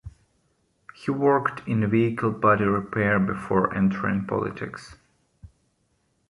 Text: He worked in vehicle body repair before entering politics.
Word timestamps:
He 0.95 1.11
worked 1.11 1.61
in 1.67 1.87
vehicle 1.87 2.31
body 2.31 2.63
repair 2.63 3.19
before 3.19 3.71
entering 3.71 4.25
politics. 4.25 4.95